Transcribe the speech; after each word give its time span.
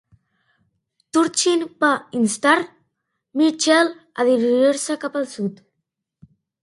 Turchin 1.17 1.61
va 1.83 1.91
instar 2.21 2.55
Mitchel 3.43 3.93
a 4.25 4.29
dirigir-se 4.31 4.97
cap 5.05 5.21
al 5.21 5.29
sud. 5.35 5.63